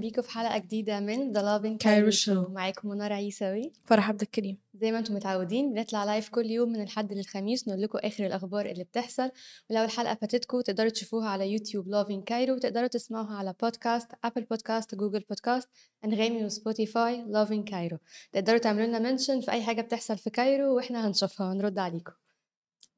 بيكم 0.00 0.22
في 0.22 0.30
حلقة 0.30 0.58
جديدة 0.58 1.00
من 1.00 1.32
Cairo 1.32 1.82
Cairo 1.84 2.14
Show. 2.14 2.24
Show. 2.24 2.50
معاكم 2.50 2.88
منار 2.88 3.12
عيسوي 3.12 3.72
فرح 3.86 4.08
عبد 4.08 4.20
الكريم. 4.20 4.58
زي 4.74 4.92
ما 4.92 4.98
أنتم 4.98 5.14
متعودين 5.14 5.72
بنطلع 5.72 6.04
live 6.04 6.28
كل 6.28 6.46
يوم 6.46 6.72
من 6.72 6.82
الحد 6.82 7.12
للخميس 7.12 7.68
نقول 7.68 7.82
لكم 7.82 7.98
آخر 7.98 8.26
الأخبار 8.26 8.66
اللي 8.66 8.84
بتحصل. 8.84 9.30
ولو 9.70 9.84
الحلقة 9.84 10.14
فاتتكم 10.14 10.60
تقدروا 10.60 10.88
تشوفوها 10.90 11.28
على 11.28 11.52
يوتيوب 11.52 12.06
in 12.08 12.32
Cairo 12.32 12.50
وتقدروا 12.50 12.86
تسمعوها 12.86 13.36
على 13.36 13.54
بودكاست 13.62 14.08
أبل 14.24 14.42
بودكاست 14.42 14.94
جوجل 14.94 15.20
بودكاست 15.20 15.68
أنغامي 16.04 16.44
وسبوتيفاي 16.44 17.24
in 17.46 17.70
Cairo. 17.70 17.96
تقدروا 18.32 18.58
تعملوا 18.58 18.86
لنا 18.86 18.98
mention 18.98 19.40
في 19.40 19.50
أي 19.50 19.62
حاجة 19.62 19.82
بتحصل 19.82 20.18
في 20.18 20.30
كايرو 20.30 20.76
وإحنا 20.76 21.08
هنشوفها 21.08 21.50
ونرد 21.50 21.78
عليكم. 21.78 22.12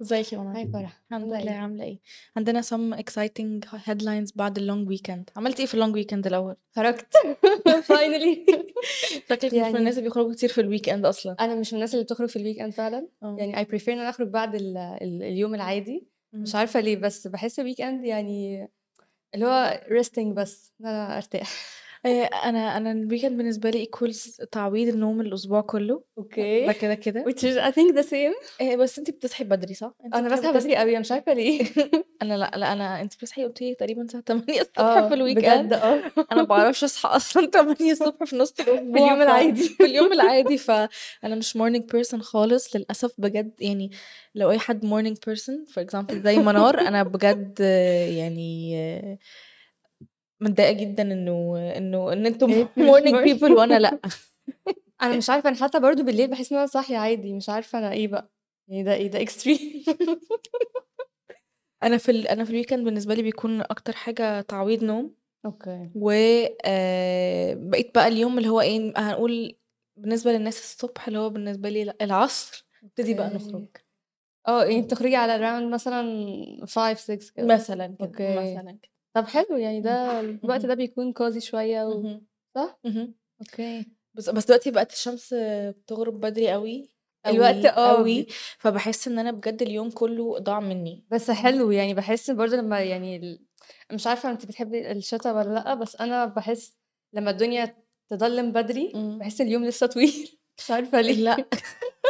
ازيك 0.01 0.33
يا 0.33 0.39
منى؟ 0.39 0.59
hi 0.59 0.69
فرح 0.73 1.03
الحمد 1.11 1.23
عاملة 1.33 1.43
لله؟ 1.43 1.53
عاملة 1.53 1.85
إيه؟ 1.85 1.99
عندنا 2.37 2.63
some 2.63 2.97
exciting 3.01 3.79
headlines 3.87 4.33
بعد 4.37 4.59
ال 4.59 4.65
long 4.65 4.89
weekend 4.89 5.30
عملتي 5.37 5.63
إيه 5.63 5.67
في 5.67 5.75
ال 5.75 5.79
long 5.79 5.95
weekend 5.95 6.27
الأول؟ 6.27 6.57
خرجت. 6.77 7.07
finally 7.89 8.47
شكلك 9.29 9.45
مش 9.45 9.53
يعني- 9.53 9.73
من 9.73 9.79
الناس 9.79 9.99
اللي 9.99 10.09
بيخرجوا 10.09 10.33
كتير 10.33 10.49
في 10.49 10.61
ال 10.61 10.89
weekend 10.89 11.07
أصلا. 11.07 11.37
أنا 11.41 11.55
مش 11.55 11.73
من 11.73 11.77
الناس 11.77 11.95
اللي 11.95 12.05
بتخرج 12.05 12.29
في 12.29 12.37
ال 12.37 12.61
weekend 12.61 12.73
فعلا. 12.73 13.09
آه. 13.23 13.37
يعني 13.39 13.65
I 13.65 13.69
prefer 13.69 13.89
إن 13.89 13.99
أنا 13.99 14.09
أخرج 14.11 14.29
بعد 14.29 14.55
ال 14.55 14.77
ال 14.77 15.23
اليوم 15.23 15.55
العادي. 15.55 16.07
مم. 16.33 16.43
مش 16.43 16.55
عارفة 16.55 16.80
ليه 16.80 16.97
بس 16.97 17.27
بحس 17.27 17.61
ال 17.61 17.80
weekend 17.80 18.05
يعني 18.05 18.69
اللي 19.35 19.47
هو 19.47 19.80
resting 20.03 20.27
بس 20.35 20.73
إن 20.80 20.87
أنا 20.87 21.17
أرتاح. 21.17 21.51
إيه، 22.06 22.24
أنا 22.24 22.76
أنا 22.76 22.93
ال 22.93 22.98
weekend 22.98 23.37
بالنسبة 23.37 23.70
لي 23.70 23.84
equals 23.96 24.46
تعويض 24.52 24.88
النوم 24.88 25.20
الأسبوع 25.20 25.60
كله. 25.60 25.95
ده 25.95 26.04
okay 26.19 26.73
كده 26.73 26.95
كده. 26.95 27.24
Which 27.24 27.38
is 27.43 27.56
I 27.70 27.74
think 27.76 27.95
the 27.96 28.09
same. 28.10 28.60
إيه، 28.60 28.76
بس 28.76 28.98
انت 28.98 29.10
بتصحي 29.10 29.45
بدري 29.45 29.74
صح؟ 29.74 29.93
بتحبي 30.06 30.28
بصحى 30.34 30.52
بدري 30.52 30.76
قوي 30.76 30.98
مش 30.98 31.12
عارفة 31.12 31.32
ليه. 31.32 31.62
أنا 32.23 32.34
لأ 32.38 32.51
لأ 32.56 32.73
أنا 32.73 33.01
انت 33.01 33.15
بتصحي 33.16 33.45
قلت 33.45 33.60
لي 33.60 33.74
تقريبا 33.74 34.02
الساعة 34.02 34.23
8 34.23 34.60
الصبح 34.60 34.78
آه 34.78 35.09
في 35.09 35.15
ال 35.15 35.45
weekend 35.45 35.66
بجد 35.66 35.73
آه. 35.73 35.95
أنا 36.32 36.40
ما 36.40 36.43
بعرفش 36.43 36.84
أصحى 36.84 37.09
أصلا 37.16 37.46
8 37.51 37.93
الصبح 37.93 38.24
في 38.24 38.37
نص 38.37 38.54
الأسبوع 38.60 38.76
في 38.76 38.82
اليوم 38.82 39.18
ف- 39.18 39.23
العادي. 39.23 39.62
في 39.62 39.84
اليوم 39.84 40.12
العادي 40.12 40.59
فانا 40.59 40.88
مش 41.37 41.59
morning 41.59 41.82
person 41.96 42.16
خالص 42.21 42.76
للأسف 42.76 43.12
بجد 43.18 43.52
يعني 43.60 43.90
لو 44.34 44.51
أي 44.51 44.59
حد 44.59 44.84
morning 44.87 45.15
person 45.30 45.73
for 45.73 45.82
example 45.84 46.15
زي 46.15 46.37
منار 46.38 46.80
أنا 46.80 47.02
بجد 47.02 47.59
آه، 47.60 48.09
يعني 48.09 48.73
آه، 48.76 49.18
متضايقة 50.41 50.73
جدا 50.73 51.02
إنه 51.02 51.57
إنه 51.77 52.13
إن 52.13 52.27
أنتم 52.27 52.65
morning. 52.91 53.24
people 53.29 53.51
وأنا 53.51 53.79
لأ. 53.79 53.99
أنا 55.02 55.16
مش 55.16 55.30
عارفة 55.30 55.49
أنا 55.49 55.57
حتى 55.65 55.80
برضو 55.80 56.02
بالليل 56.02 56.30
بحس 56.30 56.52
إن 56.52 56.59
أنا 56.59 56.66
صاحية 56.66 56.96
عادي 56.99 57.33
مش 57.33 57.49
عارفة 57.49 57.79
أنا 57.79 57.93
إيه 57.93 58.09
بقى. 58.09 58.30
يعني 58.68 58.83
ده 58.83 58.95
إيه 58.95 59.07
ده 59.11 59.24
extreme. 59.24 59.95
أنا 61.83 61.96
في 61.99 62.11
ال... 62.11 62.29
أنا 62.29 62.45
في 62.45 62.51
ال 62.51 62.55
weekend 62.55 62.85
بالنسبة 62.85 63.15
لي 63.15 63.23
بيكون 63.23 63.61
أكتر 63.61 63.93
حاجة 63.93 64.41
تعويض 64.41 64.84
نوم. 64.84 65.15
okay. 65.47 65.91
و 65.94 66.11
آه، 66.65 67.55
بقيت 67.55 67.94
بقى 67.94 68.09
اليوم 68.09 68.38
اللي 68.38 68.49
هو 68.49 68.61
إيه 68.61 68.93
هنقول 68.97 69.56
بالنسبة 69.97 70.33
للناس 70.33 70.59
الصبح 70.59 71.06
اللي 71.06 71.19
هو 71.19 71.31
بالنسبة 71.31 71.69
لي 71.69 71.94
العصر. 72.03 72.66
نبتدي 72.84 73.15
بقى. 73.15 73.34
نخرج. 73.34 73.66
آه 74.49 74.65
يعني 74.65 74.83
بتخرجي 74.83 75.16
على 75.16 75.38
around 75.38 75.72
مثلا 75.72 76.03
5 76.66 76.94
6 76.94 77.33
كده. 77.34 77.47
مثلا 77.55 77.87
كده 77.87 78.06
okay. 78.06 78.37
مثلا 78.55 78.78
كده. 78.83 78.90
طب 79.15 79.27
حلو 79.27 79.56
يعني 79.56 79.81
ده 79.81 80.21
الوقت. 80.21 80.66
ده 80.66 80.75
بيكون 80.75 81.12
cozy 81.12 81.41
شوية 81.41 81.87
و... 81.87 82.21
صح؟ 82.55 82.81
okay. 83.41 83.87
بس 84.15 84.31
بس 84.31 84.47
دلوقتي 84.47 84.71
بقت 84.71 84.93
الشمس 84.93 85.34
بتغرب 85.69 86.21
بدري 86.21 86.51
قوي 86.51 86.89
الوقت 87.27 87.67
قوي 87.67 87.69
آه. 87.69 87.97
قوي 87.97 88.27
فبحس 88.59 89.09
إن 89.09 89.19
أنا 89.19 89.31
بجد 89.33 89.62
اليوم 89.62 89.91
كله 89.91 90.39
ضاع 90.39 90.61
مني. 90.61 91.05
بس 91.11 91.31
حلو 91.31 91.71
يعني 91.71 91.95
بحس 91.95 92.31
برضه 92.31 92.57
لما 92.57 92.81
يعني 92.81 93.17
ال... 93.17 93.47
مش 93.93 94.07
عارفة 94.07 94.31
انت 94.31 94.47
بتحبي 94.47 94.93
الشتاء 94.93 95.37
ولا 95.37 95.55
لأ 95.55 95.75
بس 95.75 95.97
أنا 95.97 96.25
بحس 96.25 96.77
لما 97.13 97.31
الدنيا 97.31 97.77
تضلم 98.09 98.53
بدري 98.53 98.93
مم. 98.95 99.19
بحس 99.19 99.41
اليوم 99.41 99.65
لسه 99.65 99.87
طويل. 99.87 100.39
مش 100.59 100.71
عارفة 100.71 101.01
ليه. 101.01 101.15
لأ. 101.15 101.37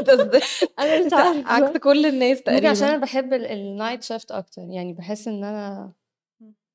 أنا 0.79 1.07
مش 1.07 1.13
عكس 1.47 1.77
كل 1.77 2.07
الناس 2.07 2.39
ممكن 2.39 2.51
عشان 2.51 2.65
تقريبا. 2.65 2.89
أنا 2.89 2.97
بحب 2.97 3.33
النايت 3.33 4.03
شيفت 4.03 4.31
أكتر 4.33 4.63
يعني 4.63 4.93
بحس 4.93 5.29
إن 5.29 5.45
أنا. 5.45 5.93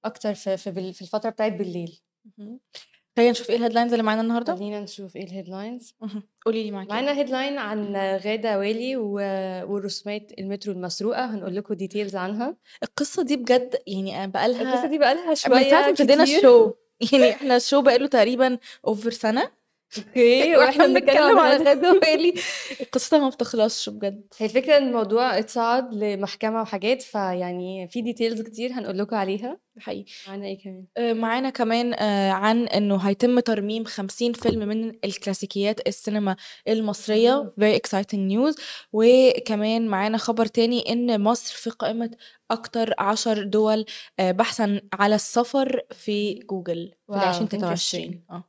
أكتر 0.05 0.33
في 0.33 0.57
في, 0.57 1.01
الفترة 1.01 1.29
بتاعت 1.29 1.51
بالليل. 1.51 1.99
خلينا 3.17 3.31
نشوف 3.31 3.49
إيه 3.49 3.57
ال 3.57 3.61
headlines 3.61 3.93
اللي 3.93 4.03
معانا 4.03 4.21
النهارده. 4.21 4.55
خلينا 4.55 4.79
نشوف 4.79 5.15
إيه 5.15 5.23
ال 5.23 5.30
headlines. 5.30 5.95
قولي 6.45 6.63
لي 6.63 6.71
معاكي. 6.71 6.89
معانا 6.89 7.17
headline 7.17 7.57
عن 7.57 7.95
غادة 7.95 8.59
والي 8.59 8.97
و... 8.97 9.13
ورسومات 9.73 10.31
المترو 10.39 10.73
المسروقة. 10.73 11.25
هنقول 11.25 11.55
لكم 11.55 11.73
details 11.73 12.15
عنها. 12.15 12.57
القصة 12.83 13.23
دي 13.23 13.37
بجد 13.37 13.81
يعني 13.87 14.17
أنا 14.17 14.25
بقالها 14.27 14.61
القصة 14.61 14.87
دي 14.87 14.97
بقالها 14.97 15.29
من 15.29 15.35
ساعة 15.35 15.51
ما 15.51 15.63
شوية 15.63 15.89
ابتدينا 15.89 16.23
ال 16.23 16.31
show. 16.31 16.71
يعني 17.11 17.29
إحنا 17.29 17.55
ال 17.55 17.60
show 17.60 17.81
بقاله 17.81 18.07
تقريبا 18.07 18.57
over 18.87 19.11
سنة. 19.11 19.51
okay 19.97 20.55
وإحنا 20.57 20.87
بنتكلم. 20.87 21.39
غادة 21.39 21.91
والي 21.91 22.33
قصتها 22.93 23.19
ما 23.19 23.29
بتخلصش 23.29 23.89
بجد. 23.89 24.23
هي 24.37 24.45
الفكرة 24.45 24.77
إن 24.77 24.87
الموضوع 24.87 25.39
اتصعد 25.39 25.93
لمحكمة 25.93 26.61
وحاجات 26.61 27.01
فيعني 27.01 27.87
في 27.87 28.01
details 28.01 28.41
كتير 28.41 28.71
هنقول 28.71 28.97
لكم 28.97 29.15
عليها 29.15 29.57
حقيقي. 29.79 30.11
معانا 30.27 30.45
إيه 30.45 30.57
كمان؟ 30.63 30.85
آه، 30.97 31.13
معانا 31.13 31.49
كمان 31.49 31.93
آه، 31.93 32.31
عن 32.31 32.67
إنه 32.67 32.97
هيتم 32.97 33.39
ترميم 33.39 33.83
50 33.85 34.33
فيلم 34.33 34.67
من 34.67 34.91
الكلاسيكيات 35.05 35.87
السينما 35.87 36.35
آه. 36.67 37.51
very 37.61 37.79
exciting 37.79 38.29
news. 38.31 38.55
وكمان 38.93 39.87
معانا 39.87 40.17
خبر 40.17 40.45
تاني 40.45 40.91
إن 40.93 41.21
مصر 41.21 41.55
في 41.55 41.69
قائمة 41.69 42.11
أكتر 42.51 42.93
عشر 42.99 43.43
دول 43.43 43.85
آه، 44.19 44.31
بحثا 44.31 44.81
على 44.93 45.15
السفر 45.15 45.81
في 45.91 46.33
جوجل 46.33 46.91
في 47.07 47.11
wow، 47.11 47.29
2023 47.29 48.21
آه. 48.31 48.43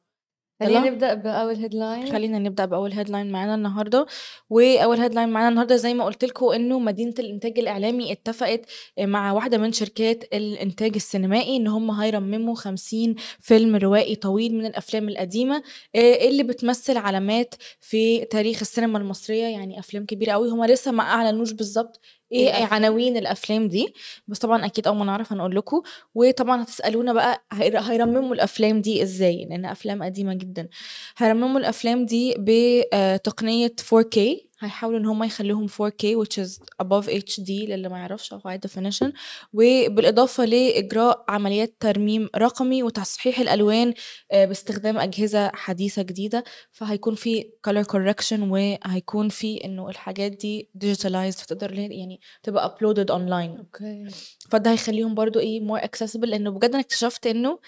خلينا 0.61 0.79
يلا. 0.81 0.91
نبدأ 0.91 1.15
بأول 1.15 1.55
headline 1.57 2.13
خلينا 2.13 2.39
نبدأ 2.39 2.65
بأول 2.65 2.93
headline 2.93 3.33
معانا 3.33 3.55
النهارده. 3.55 4.07
وأول 4.51 4.99
headline 5.01 5.29
معانا 5.29 5.49
النهارده 5.49 5.77
زي 5.77 5.95
ما 5.95 6.05
قلت 6.05 6.25
لكم 6.25 6.47
إنه 6.47 6.79
مدينة 6.79 7.15
الإنتاج 7.19 7.59
الإعلامي 7.59 8.13
اتفقت 8.13 8.61
مع 9.01 9.33
واحدة 9.33 9.59
من 9.59 9.73
شركات 9.73 10.25
الإنتاج 10.35 10.93
السينمائي 10.95 11.57
إن 11.57 11.67
هم 11.67 11.91
هيرمموا 11.91 12.55
50 12.55 13.15
فيلم 13.41 13.77
روائي 13.77 14.15
طويل 14.17 14.55
من 14.55 14.67
الأفلام 14.67 15.09
القديمة 15.09 15.63
آه، 15.97 16.29
اللي 16.29 16.43
بتمثل 16.43 16.97
علامات 16.97 17.55
في 17.81 18.25
تاريخ 18.25 18.59
السينما 18.61 18.99
المصرية 18.99 19.45
يعني 19.47 19.79
أفلام 19.79 20.07
كبيرة 20.07 20.33
قوي 20.33 20.49
هم 20.51 20.65
لسه 20.65 20.91
ما 20.93 21.03
أعلنوش 21.03 21.53
بالظبط 21.53 22.01
إيه 22.33 22.49
الأفلام؟ 22.49 22.75
عناوين 22.75 23.17
الأفلام 23.17 23.69
دي. 23.69 23.95
بس 24.29 24.39
طبعا 24.39 24.67
أكيد 24.67 24.87
أول 24.87 24.97
ما 24.97 25.05
نعرف 25.05 25.33
هنقول 25.33 25.57
لكم. 25.57 25.83
وطبعا 26.15 26.63
هتسألونا 26.63 27.13
بقى 27.13 27.45
هير- 27.53 27.79
هيرمموا 27.81 28.35
الأفلام 28.35 28.81
دي 28.81 29.03
إزاي؟ 29.03 29.45
لأن 29.51 29.65
أفلام 29.65 30.03
قديمة 30.03 30.35
جدا. 30.35 30.69
هيرمموا 31.17 31.61
الأفلام 31.61 32.07
دي 32.07 32.35
بتقنيه 32.39 33.75
4K 33.79 34.46
هيحاولوا 34.59 34.99
إن 34.99 35.07
هم 35.07 35.23
يخلوهم 35.25 35.69
4K 35.69 36.05
which 36.25 36.43
is 36.45 36.59
above 36.83 37.07
HD 37.09 37.51
للي 37.51 37.89
ما 37.89 37.99
يعرفش 37.99 38.33
أو 38.33 38.39
high 38.41 38.59
definition. 38.69 39.13
وبالإضافة 39.53 40.45
لإجراء 40.45 41.25
عمليات 41.29 41.77
ترميم 41.81 42.29
رقمي 42.37 42.83
وتصحيح 42.83 43.39
الألوان 43.41 43.95
آه، 44.33 44.45
باستخدام 44.45 44.99
أجهزة 44.99 45.51
حديثة 45.55 46.03
جديدة. 46.03 46.45
فهيكون 46.71 47.15
في 47.15 47.45
color 47.69 47.85
correction 47.85 48.39
وهيكون 48.41 49.29
في 49.29 49.65
إنه 49.65 49.89
الحاجات 49.89 50.33
دي 50.33 50.71
digitalized 50.85 51.39
فتقدر 51.43 51.73
يعني 51.75 52.21
تبقى 52.43 52.77
uploaded 52.79 53.09
online. 53.09 53.59
أوكي. 53.59 54.07
فده 54.51 54.71
هيخليهم 54.73 55.15
برضو 55.15 55.39
إيه 55.39 55.61
more 55.69 55.81
accessible 55.81 56.25
لأنه 56.25 56.51
بجد 56.51 56.71
أنا 56.71 56.81
اكتشفت 56.81 57.27
إنه 57.27 57.59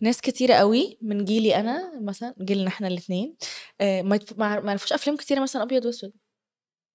ناس 0.00 0.20
كتيرة 0.20 0.54
قوي 0.54 0.98
من 1.02 1.24
جيلي 1.24 1.56
أنا 1.56 2.00
مثلا 2.00 2.34
جيلنا 2.42 2.68
إحنا 2.68 2.88
الاثنين 2.88 3.36
ما 3.80 4.18
ما 4.40 4.62
يعرفوش 4.66 4.92
أفلام 4.92 5.16
كتيرة 5.16 5.40
مثلا 5.40 5.62
أبيض 5.62 5.84
وأسود. 5.86 6.12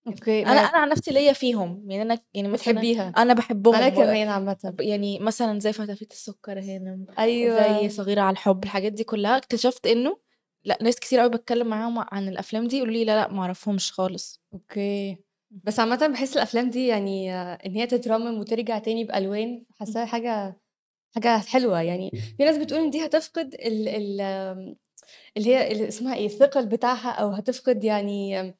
okay 0.07 0.44
أنا 0.44 0.59
أنا 0.59 0.77
عن 0.77 0.89
نفسي 0.89 1.12
ليا 1.12 1.33
فيهم 1.33 1.86
يعني 1.92 2.01
أنا 2.01 2.19
يعني 2.33 2.51
بتحبيها؟ 2.51 3.13
أنا 3.18 3.33
بحبهم 3.33 3.75
أنا 3.75 3.89
كمان 3.89 4.27
عامة. 4.27 4.74
يعني 4.80 5.19
مثلا 5.19 5.59
زي 5.59 5.74
فتافيت 5.74 6.12
السكر 6.12 6.59
هنا 6.59 7.06
أيوه. 7.19 7.80
زي 7.81 7.89
صغيرة 7.89 8.21
على 8.21 8.33
الحب 8.33 8.63
الحاجات 8.63 8.92
دي 8.92 9.04
كلها. 9.04 9.38
اكتشفت 9.38 9.88
إنه 9.88 10.18
لأ 10.63 10.77
ناس 10.81 10.95
كتير 11.00 11.19
قوي 11.19 11.30
بتكلم 11.30 11.68
معاهم 11.68 12.06
عن 12.12 12.27
الأفلام 12.27 12.68
دي 12.68 12.77
يقولوا 12.77 12.94
لي 12.94 13.06
لا 13.06 13.21
لا 13.21 13.33
ما 13.33 13.42
أعرفهمش 13.42 13.92
خالص. 13.92 14.42
okay. 14.53 15.17
بس 15.63 15.80
عامة 15.80 16.07
بحس 16.07 16.38
الأفلام 16.38 16.69
دي 16.69 16.88
يعني 16.88 17.33
إن 17.33 17.75
هي 17.75 17.88
تترمم 17.88 18.39
وترجع 18.39 18.80
تاني 18.80 19.04
بألوان 19.04 19.65
حاساها 19.80 20.06
حاجة 20.06 20.62
حاجة 21.15 21.38
حلوة. 21.38 21.81
يعني 21.81 22.12
في 22.38 22.44
ناس 22.44 22.57
بتقول 22.57 22.81
إن 22.81 22.89
دي 22.89 23.06
هتفقد 23.06 23.54
ال 23.54 23.88
ال 23.88 24.21
اللي 25.38 25.50
هي 25.56 25.71
اللي 25.71 25.88
اسمها 25.88 26.15
إيه 26.15 26.25
الثقل 26.25 26.65
بتاعها 26.65 27.09
أو 27.09 27.30
هتفقد 27.30 27.83
يعني 27.83 28.54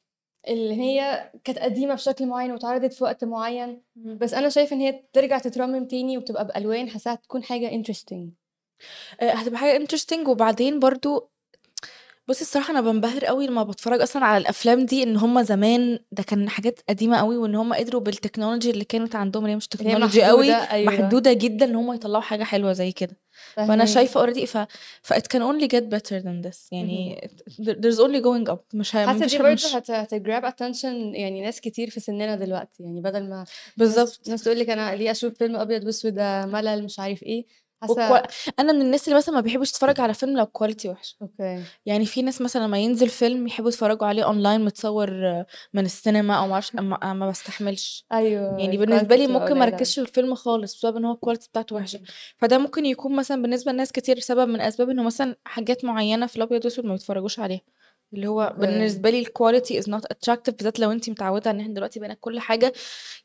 اللي 0.48 0.74
هي 0.74 1.30
كانت 1.44 1.58
قديمة 1.58 1.94
بشكل 1.94 2.26
معين 2.26 2.52
واتعرضت 2.52 2.92
في 2.92 3.04
وقت 3.04 3.24
معين. 3.24 3.82
بس 3.96 4.34
أنا 4.34 4.48
شايفة 4.48 4.76
إن 4.76 4.80
هي 4.80 5.04
ترجع 5.12 5.38
تترمم 5.38 5.84
تاني 5.84 6.18
وتبقى 6.18 6.46
بألوان 6.46 6.88
حاساها 6.90 7.14
تكون 7.14 7.42
حاجة 7.42 7.82
interesting. 7.82 8.28
آه، 9.20 9.30
هتبقى 9.30 9.58
حاجة 9.58 9.86
interesting. 9.86 10.28
وبعدين 10.28 10.78
برضو 10.78 11.30
بُصّي 12.28 12.42
الصراحة 12.42 12.70
أنا 12.70 12.80
بانبهر 12.80 13.28
أوي 13.28 13.46
لمّا 13.46 13.62
باتفرّج 13.62 14.00
أصلًا 14.00 14.24
على 14.24 14.42
الأفلام 14.42 14.86
دي 14.86 15.02
إن 15.02 15.16
هُم 15.16 15.42
زمان 15.42 15.98
ده 16.12 16.22
كان 16.22 16.48
حاجات 16.48 16.80
قديمة 16.88 17.16
أوي، 17.16 17.36
وإن 17.36 17.54
هُم 17.54 17.74
قدروا 17.74 18.00
بال 18.00 18.12
technology 18.12 18.70
اللي 18.70 18.84
كانت 18.84 19.16
عندهم 19.16 19.42
اللي 19.44 19.52
هي 19.52 19.56
مش 19.56 19.68
اللي 19.80 19.90
هي 19.90 19.94
technology 19.94 20.30
أوي، 20.30 20.50
محدودة، 20.50 20.70
أيوه. 20.72 20.92
محدودة 21.02 21.32
جدًا 21.32 21.64
إن 21.66 21.74
هُم 21.76 21.92
يطلّعوا 21.92 22.22
حاجة 22.22 22.44
حلوة 22.44 22.72
زي 22.72 22.92
كده. 22.92 23.16
فأنا 23.56 23.66
فاهماكِ. 23.84 23.88
شايفة 23.88 24.26
already 24.26 24.44
ف 24.44 24.58
فit 25.02 25.22
can 25.34 25.40
only 25.40 25.66
get 25.68 25.82
better 25.94 26.20
than 26.22 26.46
this 26.48 26.68
اهم. 26.72 26.72
يعني 26.72 27.20
there 27.62 27.74
there's 27.74 27.98
only 27.98 28.20
going 28.22 28.52
up 28.54 28.58
مش 28.74 28.96
ه 28.96 29.06
ما 29.06 29.12
حاسة 29.12 29.26
دي 29.26 29.38
برضه 29.38 29.52
مش 29.52 29.66
هت 29.74 29.90
هتgrab 29.90 30.44
attention 30.52 30.84
يعني 31.14 31.40
ناس 31.42 31.60
كتير 31.60 31.90
في 31.90 32.00
سننا 32.00 32.36
دلوقتي، 32.36 32.82
يعني 32.82 33.00
بدل 33.00 33.28
ما 33.30 33.36
ناس 33.38 33.48
بالضبط. 33.76 34.28
ناس 34.28 34.42
تقول 34.44 34.58
لِك 34.58 34.70
أنا 34.70 34.94
ليه 34.96 35.10
أشوف 35.10 35.34
فيلم 35.34 35.56
أبيض 35.56 35.84
وأسود 35.84 36.14
ده 36.14 36.46
ملل 36.46 36.84
مش 36.84 36.98
عارف 37.00 37.22
إيه، 37.22 37.46
حاسة 37.82 38.22
أنا 38.58 38.72
من 38.72 38.80
الناس 38.82 39.08
اللي 39.08 39.16
مثلًا 39.18 39.34
ما 39.34 39.40
بيحبش 39.40 39.72
تتفرّج 39.72 40.00
على 40.00 40.14
فيلم 40.14 40.36
لو 40.38 40.44
الquality 40.44 40.86
وحشة. 40.86 41.16
أوكي. 41.22 41.68
يعني 41.86 42.06
في 42.06 42.22
ناس 42.22 42.40
مثلًا 42.40 42.66
لمّا 42.66 42.78
ينزل 42.78 43.08
فيلم 43.08 43.46
يحبّوا 43.46 43.68
يتفرّجوا 43.68 44.06
عليه 44.06 44.24
online 44.24 44.60
متصوّر 44.60 45.10
من 45.74 45.84
السينما 45.84 46.34
أو 46.34 46.46
ما 46.46 46.52
أعرفش 46.52 46.74
ما 46.74 47.12
ما 47.12 47.26
باستحملش. 47.26 48.06
أيوه 48.12 48.58
يعني 48.60 48.76
بالنسبة 48.76 49.16
لي 49.16 49.26
ممكن 49.26 49.54
ما. 49.58 49.62
أركّزش 49.64 49.94
في 49.94 50.00
الفيلم 50.00 50.34
خالص 50.34 50.74
بسبب 50.76 50.96
إن 50.96 51.04
هو 51.04 51.14
الquality 51.14 51.48
بتاعته 51.48 51.76
وحشة. 51.76 51.96
اهم. 51.96 52.04
فده 52.38 52.58
ممكن 52.58 52.86
يكون 52.86 53.16
مثلًا 53.16 53.42
بالنسبة 53.42 53.72
لناس 53.72 53.92
كتير 53.92 54.18
سبب 54.20 54.48
من 54.48 54.60
أسباب 54.60 54.90
إنه 54.90 55.02
مثلًا 55.02 55.36
حاجات 55.44 55.84
معيّنة 55.84 56.26
في 56.26 56.36
الأبيض 56.36 56.64
وأسود 56.64 56.84
ما 56.84 56.92
بيتفرّجوش 56.92 57.40
عليها. 57.40 57.60
اللي 58.14 58.26
هو 58.26 58.42
okay. 58.42 58.60
بالنسبة 58.60 59.10
لي 59.10 59.24
ال 59.24 59.31
quality 59.31 59.82
is 59.82 59.84
not 59.86 60.00
attractive 60.14 60.50
بالذات 60.56 60.80
لو 60.80 60.92
أنتِ 60.92 61.10
متعوّدة 61.10 61.50
إن 61.50 61.60
إحنا 61.60 61.74
دلوقتي 61.74 62.00
بقينا 62.00 62.14
كل 62.14 62.40
حاجة 62.40 62.72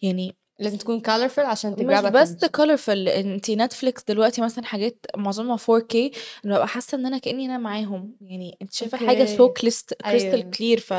يعني 0.02 0.38
لازم 0.64 0.78
تكون 0.78 1.02
colorful 1.02 1.40
عشان 1.40 1.72
مش 1.72 1.80
ت 1.80 1.85
grab 1.85 2.06
بس 2.08 2.36
colorful 2.46 2.90
أنتِ 3.08 3.52
Netflix 3.52 4.04
دلوقتي 4.08 4.42
مثلًا 4.42 4.66
حاجات 4.66 5.06
معظمها 5.18 5.58
4K 5.58 5.96
أنا 5.96 6.54
بابقى 6.54 6.68
حاسة 6.68 6.96
إن 6.98 7.06
أنا 7.06 7.18
كإني 7.18 7.46
أنا 7.46 7.58
معاهم، 7.58 8.16
يعني 8.22 8.58
شايفة 8.72 9.02
الحاجة 9.02 9.26
so 9.38 9.40
okay. 9.40 9.84
crystal 10.04 10.05
crystal 10.05 10.06
أيوه. 10.06 10.52
clear 10.60 10.80
ف 10.80 10.94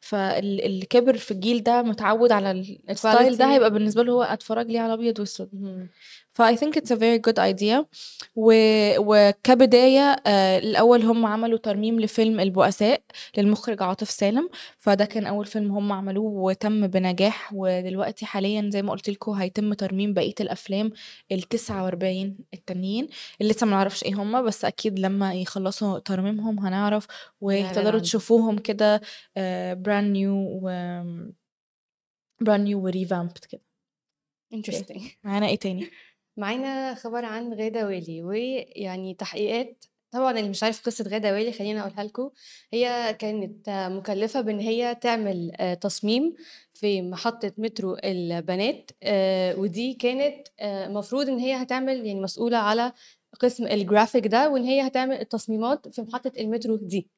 فال 0.00 0.60
اللي 0.64 0.86
كِبِر 0.86 1.16
في 1.16 1.30
الجيل 1.30 1.62
ده 1.62 1.82
متعوّد 1.82 2.32
على 2.32 2.50
ال 2.50 2.78
ال 2.90 2.98
style 2.98 3.36
ده 3.36 3.54
هيبقى 3.54 3.70
بالنسبة 3.70 4.02
له 4.02 4.12
هو 4.12 4.22
أتفرّج 4.22 4.66
ليه 4.66 4.80
على 4.80 4.92
أبيض 4.92 5.18
وأسود. 5.20 5.48
اهم. 6.38 6.56
فI 6.56 6.56
think 6.56 6.76
it's 6.76 6.90
a 6.90 6.96
very 6.96 7.18
good 7.18 7.38
idea 7.38 7.84
و 8.36 8.52
وكبداية 8.98 10.00
آآ 10.26 10.58
الأول 10.58 11.02
هُم 11.02 11.26
عملوا 11.26 11.58
ترميم 11.58 12.00
لفيلم 12.00 12.40
البؤساء 12.40 13.02
للمخرج 13.38 13.82
عاطف 13.82 14.10
سالم، 14.10 14.48
فده 14.78 15.04
كان 15.04 15.26
أول 15.26 15.46
فيلم 15.46 15.70
هُم 15.72 15.92
عملوه 15.92 16.24
وتم 16.32 16.86
بنجاح، 16.86 17.50
ودلوقتي 17.54 18.26
حاليًا 18.26 18.70
زي 18.72 18.82
ما 18.82 18.92
قُلت 18.92 19.10
لكم 19.10 19.32
هيتم 19.32 19.74
ترميم 19.74 20.14
بقية 20.14 20.34
الأفلام 20.40 20.90
ال49 21.32 22.34
التانيين 22.54 23.08
اللي 23.40 23.52
لسه 23.52 23.66
ما 23.66 23.72
نعرفش 23.72 24.04
إيه 24.04 24.14
هُم، 24.14 24.42
بس 24.44 24.64
أكيد 24.64 24.98
لمّا 24.98 25.34
يخلّصوا 25.34 25.98
ترميمهم 25.98 26.58
هنعرف 26.60 27.06
وتقدروا. 27.40 28.00
تشوفوهم 28.00 28.58
كده 28.58 29.00
آآ 29.36 29.74
brand 29.74 30.14
new 30.16 30.62
وآمم 30.62 31.32
brand 32.44 32.64
new 32.68 32.76
وrevamped 32.84 33.46
كده. 33.50 33.62
interesting. 34.54 35.02
معانا 35.24 35.46
إيه 35.46 35.56
تاني؟ 35.56 35.90
معانا 36.40 36.94
خبر 36.94 37.24
عن 37.24 37.54
غادة 37.54 37.86
والي، 37.86 38.22
ويعني 38.22 39.14
تحقيقات 39.14 39.84
طبعًا 40.10 40.38
اللي 40.38 40.50
مش 40.50 40.62
عارف 40.62 40.82
قصة 40.86 41.04
غادة 41.10 41.32
والي 41.32 41.52
خلّيني 41.52 41.80
أقولها 41.80 42.04
لكم، 42.04 42.30
هي 42.72 43.16
كانت 43.18 43.70
مُكلّفة 43.70 44.40
بإن 44.40 44.60
هي 44.60 44.94
تعمل 44.94 45.52
آآ 45.56 45.74
تصميم 45.74 46.34
في 46.74 47.02
محطة 47.02 47.52
مترو 47.58 47.96
البنات 48.04 48.90
آآ 49.02 49.54
ودي 49.56 49.94
كانت 49.94 50.48
آآ 50.60 50.86
المفروض 50.86 51.28
إن 51.28 51.38
هي 51.38 51.54
هتعمل 51.62 52.06
يعني 52.06 52.20
مسؤولة 52.20 52.58
على 52.58 52.92
قسم 53.40 53.66
الgraphic 53.68 54.26
ده، 54.28 54.50
وإن 54.50 54.64
هي 54.64 54.86
هتعمل 54.86 55.20
التصميمات 55.20 55.88
في 55.94 56.02
محطة 56.02 56.32
المترو 56.40 56.76
دي. 56.76 57.10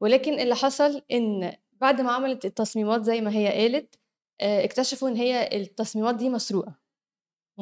ولكن 0.00 0.40
اللي 0.40 0.54
حصل 0.54 1.02
إن 1.12 1.52
بعد 1.80 2.00
ما 2.00 2.12
عملت 2.12 2.44
التصميمات 2.44 3.04
زي 3.04 3.20
ما 3.20 3.32
هي 3.36 3.48
قالت، 3.52 3.94
اكتشفوا 4.40 5.08
إن 5.08 5.16
هي 5.16 5.56
التصميمات 5.62 6.14
دي 6.14 6.30
مسروقة. 6.30 6.81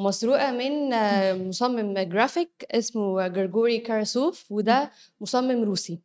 مسروقة 0.07 0.51
من 0.51 0.93
إمم. 0.93 1.49
مصمم 1.49 1.95
graphic 2.11 2.49
اسمه 2.71 3.27
جرجوري 3.27 3.77
كاراسوف،. 3.79 4.51
وده 4.51 4.91
مصمم 5.21 5.63
روسي. 5.63 6.01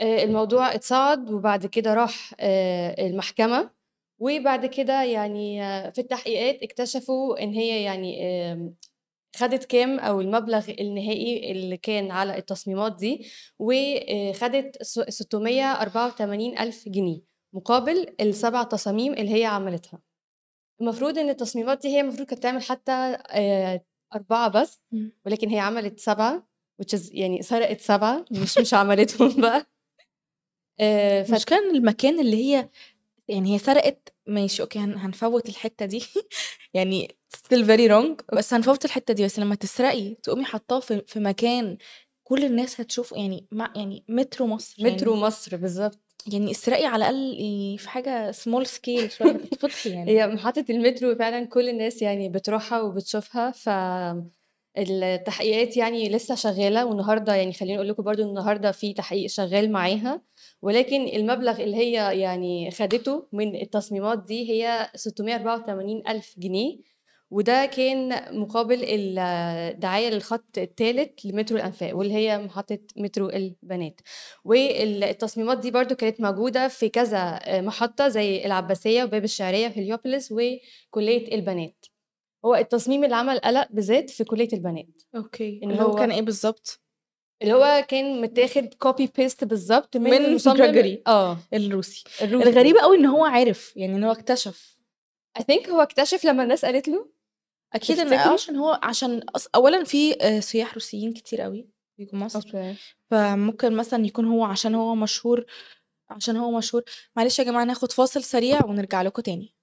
آآ 0.00 0.22
الموضوع 0.24 0.74
اتصعد 0.74 1.30
وبعد 1.30 1.66
كده 1.66 1.94
راح 1.94 2.34
آآ 2.40 3.06
المحكمة، 3.06 3.70
وبعد 4.18 4.66
كده 4.66 5.02
يعني 5.02 5.60
في 5.92 6.00
التحقيقات 6.00 6.62
اكتشفوا 6.62 7.42
إن 7.42 7.52
هي 7.52 7.82
يعني 7.82 8.18
خدت 9.36 9.64
كام 9.64 9.98
أو 10.00 10.20
المبلغ 10.20 10.70
النهائي 10.80 11.52
اللي 11.52 11.76
كان 11.76 12.10
على 12.10 12.38
التصميمات 12.38 12.96
دي، 12.96 13.26
وآآ 13.58 14.32
خدت 14.32 14.82
س 14.82 15.00
684,000 15.00 16.88
جنيه 16.88 17.20
مقابل 17.52 18.06
ال7 18.22 18.68
تصاميم 18.68 19.12
اللي 19.14 19.34
هي 19.40 19.44
عملتها. 19.44 20.07
المفروض 20.80 21.18
إن 21.18 21.28
التصميمات 21.30 21.82
دي 21.82 21.88
هي 21.88 22.00
المفروض 22.00 22.28
كانت 22.28 22.42
تعمل 22.42 22.62
حتى 22.62 22.92
آآ 22.92 23.80
4 24.14 24.48
بس،. 24.48 24.80
ولكن 25.26 25.48
هي 25.48 25.58
عملت 25.58 26.00
7 26.00 26.48
which 26.82 26.98
is 26.98 27.08
يعني 27.12 27.42
سرقت 27.42 27.80
7 27.80 28.24
مش 28.30 28.58
مش 28.58 28.74
عملتهم 28.74 29.40
بقى. 29.42 29.66
آآ 30.80 31.22
فت 31.24 31.30
المشكلة 31.30 31.58
إن 31.58 31.76
المكان 31.76 32.20
اللي 32.20 32.36
هي 32.36 32.68
يعني 33.28 33.54
هي 33.54 33.58
سرقت 33.58 34.14
ماشي 34.26 34.62
أوكي 34.62 34.78
هن 34.78 34.94
هنفوّت 34.98 35.48
الحتّة 35.48 35.86
دي 35.86 36.04
يعني 36.74 37.16
still 37.36 37.64
very 37.66 37.90
wrong 37.92 38.36
بس 38.36 38.54
هنفوّت 38.54 38.84
الحتّة 38.84 39.14
دي، 39.14 39.24
بس 39.24 39.38
لمّا 39.38 39.54
تسرقي 39.54 40.14
تقومي 40.14 40.44
حاطاه 40.44 40.80
في 40.80 41.02
في 41.06 41.20
مكان 41.20 41.78
كل 42.24 42.44
الناس 42.44 42.80
هتشوفه 42.80 43.16
يعني 43.16 43.46
مع 43.52 43.72
يعني 43.76 44.04
مترو 44.08 44.46
مصر 44.46 44.76
مترو 44.84 45.12
يعني 45.12 45.24
مصر 45.26 45.56
بالضبط. 45.56 46.07
يعني 46.32 46.50
اسرقي 46.50 46.84
على 46.84 46.96
الأقل 47.08 47.34
يعني 47.40 47.78
في 47.78 47.88
حاجة 47.88 48.32
small 48.32 48.64
scale 48.66 49.10
شوية 49.10 49.40
يعني. 49.86 50.10
هي 50.10 50.26
محطة 50.26 50.64
المترو 50.70 51.14
فعلًا 51.14 51.44
كل 51.44 51.68
الناس 51.68 52.02
يعني 52.02 52.28
بتروحها 52.28 52.80
وبتشوفها، 52.80 53.50
ف 53.50 53.68
التحقيقات 54.78 55.76
يعني 55.76 56.08
لسه 56.08 56.34
شغالة، 56.34 56.86
والنهاردة 56.86 57.34
يعني 57.34 57.52
خلّيني 57.52 57.76
أقول 57.76 57.88
لكم 57.88 58.02
برضه 58.02 58.22
النهارده 58.22 58.72
في 58.72 58.92
تحقيق 58.92 59.26
شغال 59.30 59.72
معاها، 59.72 60.22
ولكن 60.62 61.08
المبلغ 61.08 61.60
اللي 61.62 61.76
هي 61.76 62.20
يعني 62.20 62.70
خدته 62.70 63.28
من 63.32 63.56
التصميمات 63.56 64.24
دي 64.24 64.50
هي 64.50 64.90
684,000 64.94 66.34
جنيه، 66.38 66.78
وده 67.30 67.66
كان 67.66 68.08
مقابل 68.38 68.78
الدعاية 68.84 70.10
للخط 70.10 70.58
التالت 70.58 71.24
لمترو 71.24 71.58
الأنفاق، 71.58 71.96
واللي 71.96 72.14
هي 72.14 72.38
محطة 72.38 72.78
مترو 72.96 73.28
البنات. 73.28 74.00
وال 74.44 75.04
التصميمات 75.04 75.58
دي 75.58 75.70
برضه 75.70 75.94
كانت 75.94 76.20
موجودة 76.20 76.68
في 76.68 76.88
كذا 76.88 77.18
آآ 77.18 77.60
محطة 77.60 78.08
زي 78.08 78.44
العباسية 78.46 79.04
وباب 79.04 79.24
الشعرية 79.24 79.66
وهليوبوليس 79.66 80.32
وكلية 80.32 81.34
البنات. 81.34 81.86
هو 82.44 82.54
التصميم 82.54 83.04
اللي 83.04 83.14
عمل 83.16 83.38
قلق 83.38 83.68
بالذات 83.70 84.10
في 84.10 84.24
كلية 84.24 84.48
البنات. 84.52 85.02
okay. 85.16 85.60
إن 85.62 85.70
اللي 85.70 85.82
هو 85.82 85.94
كان 85.94 86.10
هو 86.10 86.16
إيه 86.16 86.22
بالضبط؟ 86.22 86.80
اللي 87.42 87.52
هو 87.54 87.84
كان 87.88 88.20
متاخد 88.20 88.74
copy 88.84 89.06
paste 89.06 89.44
بالضبط 89.44 89.96
من 89.96 90.10
من 90.10 90.24
المصمم 90.24 91.00
آه. 91.06 91.38
الروسي. 91.54 92.04
الروسي. 92.22 92.48
الغريبة 92.48 92.80
أوي 92.82 92.96
إن 92.96 93.06
هو 93.06 93.24
عرف، 93.24 93.76
يعني 93.76 93.96
إن 93.96 94.04
هو 94.04 94.12
اكتشف. 94.12 94.78
I 95.38 95.42
think 95.42 95.68
هو 95.68 95.80
اكتشف 95.80 96.24
لمّا 96.24 96.42
الناس 96.42 96.64
قالت 96.64 96.88
له. 96.88 97.17
أكيد 97.74 97.98
إن 97.98 98.06
آه 98.06 98.16
تفتكري؟ 98.16 98.32
عشان 98.34 98.56
هو 98.56 98.80
عشان 98.82 99.22
أص 99.36 99.48
أولًا 99.54 99.84
في 99.84 100.12
آآ 100.20 100.40
سياح 100.40 100.74
روسيين 100.74 101.12
كتير 101.12 101.44
أوي 101.44 101.68
بييجوا 101.98 102.18
مصر، 102.18 102.38
أوكي. 102.38 102.74
فممكن 103.10 103.76
مثلًا 103.76 104.06
يكون 104.06 104.24
هو 104.24 104.44
عشان 104.44 104.74
هو 104.74 104.94
مشهور 104.94 105.44
عشان 106.10 106.36
هو 106.36 106.58
مشهور 106.58 106.82
معلش 107.16 107.38
يا 107.38 107.44
جماعة 107.44 107.64
ناخد 107.64 107.92
فاصل 107.92 108.22
سريع 108.22 108.64
ونرجع 108.64 109.02
لكم 109.02 109.22
تاني. 109.22 109.54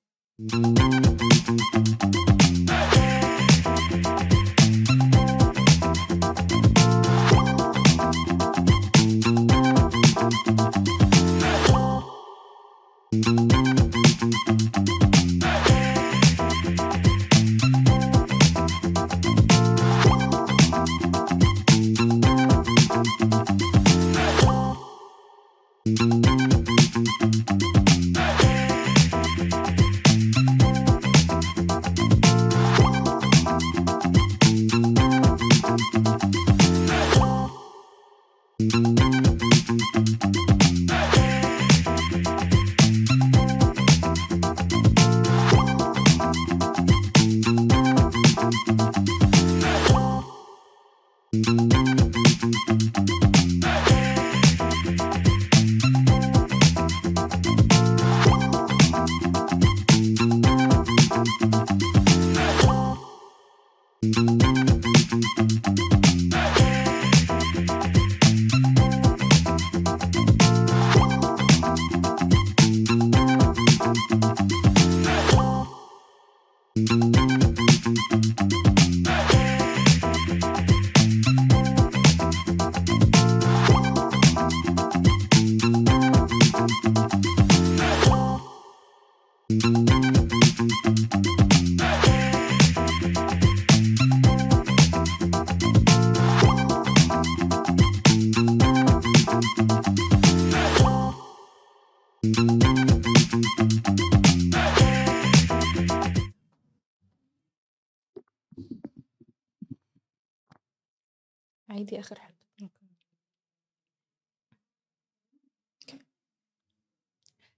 عادي 111.76 112.00
آخر 112.00 112.20
حتة. 112.20 112.70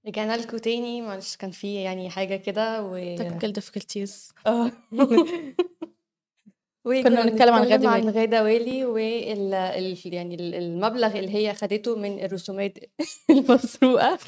رجعنا 0.08 0.38
لكم 0.38 0.58
تاني 0.58 1.02
معلش 1.02 1.36
كان 1.36 1.52
في 1.52 1.84
يعني 1.84 2.10
حاجة 2.10 2.36
كده 2.36 2.84
و 2.84 3.18
technical 3.18 3.52
difficulties. 3.60 4.34
آه. 4.48 4.72
كنا 6.84 7.26
بنتكلم 7.26 7.54
عن 7.54 7.64
غادة 7.64 7.90
عن. 7.90 8.10
غادة 8.10 8.44
والي 8.44 8.86
وال 8.86 9.54
ال 9.54 9.98
يعني 10.06 10.36
ال 10.36 10.56
المبلغ 10.56 11.20
اللي 11.20 11.36
هي 11.36 11.54
خدته 11.54 11.96
من 11.96 12.26
الرسومات 12.26 12.78
المسروقة 13.30 14.20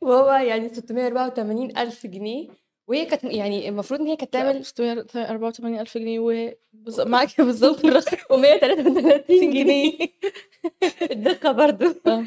وهو 0.00 0.32
يعني 0.32 0.68
684,000 0.68 2.06
جنيه 2.06 2.48
وهي 2.88 3.04
كانت 3.06 3.24
يعني 3.24 3.68
المفروض 3.68 4.00
إن 4.00 4.06
هي 4.06 4.16
كانت 4.16 4.32
تعمل 4.32 4.64
684,000 4.64 5.98
جنيه 5.98 6.18
و 6.20 6.50
معاكِ 6.98 7.40
بالضبط 7.40 7.84
الرقم 7.84 8.16
و133 8.16 9.30
جنيه. 9.56 9.98
الدقة 11.12 11.52
برضه 11.52 11.96
آه. 12.06 12.24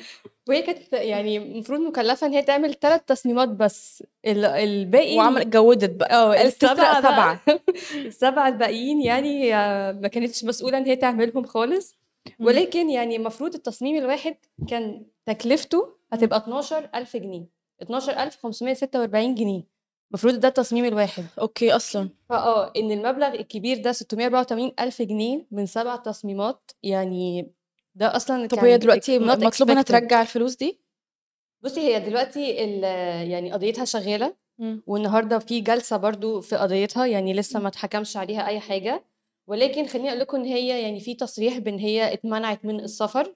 وهي 0.50 0.62
كانت 0.62 0.94
يعني 0.94 1.38
المفروض 1.38 1.80
مكلفة 1.80 2.28
إن 2.28 2.34
هي 2.34 2.42
تعمل 2.42 2.74
3 2.74 3.04
تصميمات 3.08 3.50
بس 3.50 4.04
ال 4.26 4.46
الباقي 4.46 5.18
وعملت 5.18 5.42
اتجوّدت 5.42 5.90
بقى، 5.90 6.16
آه 6.16 6.50
ال7 6.50 6.74
بقى 6.76 7.02
7. 7.02 7.42
ال7 8.10 8.38
الباقيين 8.38 9.02
يعني 9.02 9.44
هي 9.44 9.54
ما 10.02 10.08
كانتش 10.08 10.46
مسؤولة 10.46 10.78
إن 10.78 10.86
هي 10.86 10.96
تعملهم 10.96 11.44
خالص،. 11.44 11.96
ولكن 12.40 12.90
يعني 12.90 13.16
المفروض 13.16 13.54
التصميم 13.54 13.98
الواحد 13.98 14.36
كان 14.70 15.06
تكلفته. 15.26 16.00
هتبقى 16.14 16.38
12,000 16.40 17.18
جنيه، 17.18 17.46
12,546 17.82 19.36
جنيه، 19.36 19.64
المفروض 20.12 20.34
ده 20.40 20.48
التصميم 20.48 20.86
الواحد. 20.86 21.24
أوكي 21.42 21.76
أصلًا. 21.76 22.10
فآه 22.30 22.72
إن 22.78 22.92
المبلغ 22.92 23.28
الكبير 23.28 23.82
ده 23.82 23.92
684,000 23.92 25.02
جنيه 25.02 25.48
من 25.52 25.66
7 25.66 25.96
تصميمات 25.96 26.72
يعني 26.84 27.52
ده 27.96 28.16
أصلًا 28.16 28.48
طب 28.48 28.58
كان 28.58 28.80
دلوقتي 28.80 29.20
مطلوب 29.20 29.72
expected. 29.72 29.84
ترجّع 29.84 30.22
الفلوس 30.22 30.56
دي؟ 30.56 30.80
بُصّي 31.64 31.80
هي 31.82 32.00
دلوقتي 32.00 32.50
يعني 33.30 33.52
قضيتها 33.52 33.86
شغالة، 33.86 34.36
إمم. 34.60 34.84
والنهاردة 34.88 35.40
في 35.40 35.62
جلسة 35.62 35.98
برضه 35.98 36.42
في 36.42 36.56
قضيتها 36.56 37.06
يعني 37.06 37.34
لسه. 37.34 37.60
ما 37.60 37.68
اتحكمش 37.68 38.18
عليها 38.18 38.48
أي 38.48 38.60
حاجة، 38.60 39.06
ولكن 39.48 39.88
خلّيني 39.88 40.10
أقول 40.10 40.20
لكم 40.20 40.38
إن 40.38 40.46
هي 40.46 40.82
يعني 40.82 41.00
في 41.00 41.16
تصريح 41.16 41.58
بإن 41.58 41.80
هي 41.80 42.14
اتمنعت 42.14 42.66
من 42.66 42.80
السفر، 42.80 43.36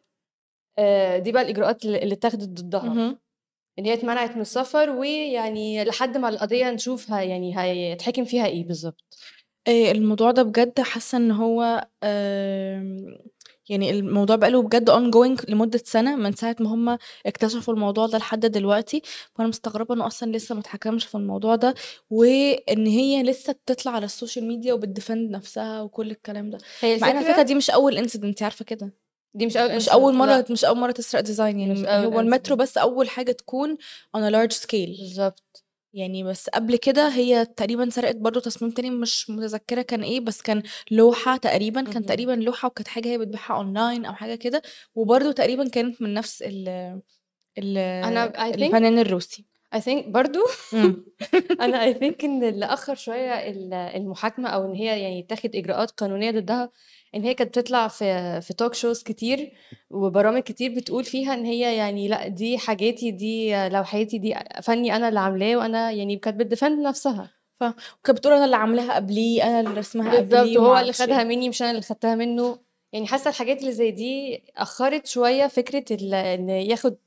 آآ 0.77 1.17
دي 1.17 1.31
بقى 1.31 1.41
الإجراءات 1.41 1.85
ال 1.85 1.95
اللي 1.95 2.13
اتاخدت 2.13 2.49
ضدها، 2.61 3.17
إن 3.79 3.85
هي 3.85 3.93
اتمنعت 3.93 4.35
من 4.35 4.41
السفر 4.41 4.89
ويعني 4.89 5.83
لحد 5.83 6.17
ما 6.17 6.29
القضية 6.29 6.71
نشوف 6.71 7.11
ه 7.11 7.19
يعني 7.19 7.59
هيتحكم 7.59 8.25
فيها 8.25 8.45
إيه 8.45 8.67
بالضبط. 8.67 9.17
آآ 9.67 9.91
الموضوع 9.91 10.31
ده 10.31 10.43
بجد 10.43 10.81
حاسة 10.81 11.17
إن 11.17 11.31
هو 11.31 11.87
يعني 13.69 13.89
الموضوع 13.91 14.35
بقى 14.35 14.51
له 14.51 14.61
بجد 14.61 14.89
ongoing 14.91 15.49
لمدة 15.49 15.81
سنة 15.85 16.15
من 16.15 16.31
ساعة 16.33 16.55
ما 16.59 16.69
هُم 16.73 16.97
اكتشفوا 17.25 17.73
الموضوع 17.73 18.07
ده 18.07 18.17
لحد 18.17 18.45
دلوقتي، 18.45 19.01
فأنا 19.35 19.47
مستغربة 19.47 19.95
إنه 19.95 20.07
أصلًا 20.07 20.31
لسه 20.31 20.55
ما 20.55 20.61
اتحكمش 20.61 21.05
في 21.05 21.15
الموضوع 21.15 21.55
ده، 21.55 21.73
وإن 22.09 22.87
هي 22.87 23.23
لسه 23.23 23.53
بتطلع 23.53 23.91
على 23.91 24.05
السوشيال 24.05 24.47
ميديا 24.47 24.73
وبت 24.73 24.93
defend 24.93 25.31
نفسها 25.31 25.81
وكل 25.81 26.11
الكلام 26.11 26.49
ده، 26.49 26.57
هي 26.81 26.97
مع 26.97 27.21
فكرة 27.21 27.41
دي 27.41 27.55
مش 27.55 27.69
أول 27.69 28.09
incident 28.09 28.23
أنتِ 28.23 28.43
عارفة 28.43 28.65
كده. 28.65 29.02
دي 29.35 29.45
مش 29.45 29.57
أول 29.57 29.75
مش 29.75 29.89
أول 29.89 30.13
مرة 30.13 30.25
لأ. 30.37 30.45
مش 30.49 30.65
أول 30.65 30.77
مرة 30.77 30.91
تسرق 30.91 31.21
ديزاين 31.21 31.59
يعني 31.59 31.87
هو 32.05 32.19
المترو. 32.19 32.55
بس 32.55 32.77
أول 32.77 33.09
حاجة 33.09 33.31
تكون 33.31 33.77
on 34.17 34.19
a 34.19 34.31
large 34.33 34.55
scale. 34.57 34.99
بالضبط. 34.99 35.63
يعني 35.93 36.23
بس 36.23 36.49
قبل 36.49 36.75
كده 36.75 37.07
هي 37.09 37.45
تقريبًا 37.45 37.89
سرقت 37.89 38.15
برضه 38.15 38.39
تصميم 38.41 38.71
تاني 38.71 38.89
مش 38.89 39.29
متذكرة 39.29 39.81
كان 39.81 40.03
إيه، 40.03 40.19
بس 40.19 40.41
كان 40.41 40.63
لوحة 40.91 41.37
تقريبًا، 41.37 41.81
كان. 41.83 42.05
تقريبًا 42.05 42.31
لوحة 42.31 42.67
وكانت 42.67 42.87
حاجة 42.87 43.07
هي 43.07 43.17
بتبيعها 43.17 43.63
online 43.63 44.07
أو 44.07 44.13
حاجة 44.13 44.35
كده، 44.35 44.61
وبرضه 44.95 45.31
تقريبًا 45.31 45.69
كانت 45.69 46.01
من 46.01 46.13
نفس 46.13 46.41
ال 46.41 46.67
ال 47.57 47.77
think 48.37 48.61
الفنان 48.61 48.99
الروسي. 48.99 49.45
I 49.75 49.79
think 49.79 50.07
برضه 50.07 50.45
إمم. 50.73 51.05
أنا 51.61 51.93
I 51.93 51.95
think 51.95 52.23
إن 52.23 52.43
اللي 52.43 52.65
أخّر 52.65 52.95
شوية 52.95 53.31
ال 53.49 53.73
المحاكمة 53.73 54.49
أو 54.49 54.65
إن 54.65 54.73
هي 54.75 54.85
يعني 55.01 55.19
يتاخد 55.19 55.55
إجراءات 55.55 55.91
قانونية 55.91 56.31
ضدها، 56.31 56.69
إن 57.15 57.23
هي 57.23 57.33
كانت 57.33 57.49
بتطلع 57.59 57.87
في 57.87 58.41
في 58.41 58.53
talk 58.63 58.73
shows 58.73 59.03
كتير 59.03 59.53
وبرامج 59.89 60.41
كتير 60.41 60.75
بتقول 60.75 61.03
فيها 61.03 61.33
إن 61.33 61.45
هي 61.45 61.77
يعني 61.77 62.07
لأ 62.07 62.27
دي 62.27 62.57
حاجاتي، 62.57 63.11
دي 63.11 63.67
لوحاتي، 63.69 64.17
دي 64.17 64.35
فني 64.63 64.95
أنا 64.95 65.09
اللي 65.09 65.19
عاملاه 65.19 65.55
وأنا 65.57 65.91
يعني 65.91 66.15
كانت 66.17 66.41
بتdefend 66.55 66.63
نفسها. 66.87 67.29
ف 67.55 67.63
وكانت 67.63 68.17
بتقول 68.19 68.33
أنا 68.33 68.45
اللي 68.45 68.55
عاملاها 68.55 68.93
قبليه، 68.95 69.43
أنا 69.43 69.59
اللي 69.59 69.73
بالضبط، 69.73 70.17
قبليه 70.17 70.57
وما 70.59 70.67
وهو 70.67 70.77
اللي 70.79 70.85
أعرفش 70.85 71.01
إيه. 71.01 71.07
خدها 71.07 71.23
مني 71.23 71.49
مش 71.49 71.61
أنا 71.61 71.71
اللي 71.71 71.81
خدتها 71.81 72.15
منه، 72.15 72.59
يعني 72.93 73.07
حاسة 73.07 73.29
الحاجات 73.29 73.59
اللي 73.61 73.71
زي 73.71 73.91
دي 73.91 74.43
أخّرت 74.57 75.07
شوية 75.07 75.47
فكرة 75.47 75.85
ال 75.95 76.13
إن 76.13 76.49
ياخد 76.49 76.97